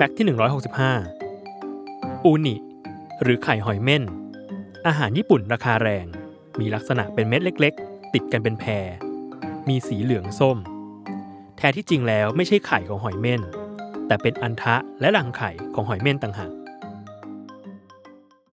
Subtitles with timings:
[0.00, 0.26] แฟกต์ที่
[1.46, 2.56] 165 อูนิ
[3.22, 4.02] หรือไข่หอยเม่น
[4.86, 6.06] อาหารญี่ปุ่นราคาแรง
[6.60, 8.86] มีลักษณะเป็นเม็ดเล็ก ๆ ติดกันเป็นแพร
[9.68, 10.58] มีสีเหลืองส้ม
[11.56, 13.42] แท้ที่จริงแล้วไม่ใช่ไข่ของหอยเม่น
[14.06, 16.52] แต่เป็นอันทะและรังไข่ของหอยเม่นต่างหาก